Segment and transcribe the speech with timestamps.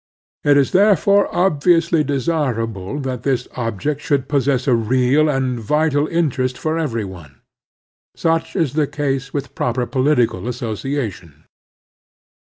[0.43, 6.57] "Tt is therefore obviously desirable that this object should possess a real and vital interest
[6.57, 7.39] for every one.
[8.15, 11.43] Such is the case with a proper political asso ciation.